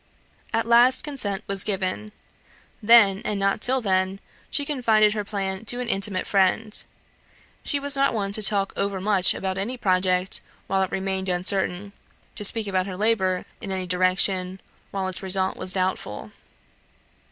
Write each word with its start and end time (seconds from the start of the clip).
At 0.51 0.65
last 0.65 1.03
consent 1.03 1.43
was 1.45 1.63
given. 1.63 2.11
Then, 2.81 3.21
and 3.23 3.39
not 3.39 3.61
till 3.61 3.81
then, 3.81 4.19
she 4.49 4.65
confided 4.65 5.13
her 5.13 5.23
plan 5.23 5.63
to 5.65 5.79
an 5.79 5.87
intimate 5.87 6.25
friend. 6.25 6.83
She 7.63 7.79
was 7.79 7.95
not 7.95 8.11
one 8.11 8.31
to 8.31 8.41
talk 8.41 8.73
over 8.75 8.99
much 8.99 9.35
about 9.35 9.59
any 9.59 9.77
project, 9.77 10.41
while 10.65 10.81
it 10.81 10.89
remained 10.89 11.29
uncertain 11.29 11.93
to 12.33 12.43
speak 12.43 12.65
about 12.65 12.87
her 12.87 12.97
labour, 12.97 13.45
in 13.61 13.71
any 13.71 13.85
direction, 13.85 14.59
while 14.89 15.07
its 15.07 15.21
result 15.21 15.55
was 15.55 15.73
doubtful. 15.73 16.31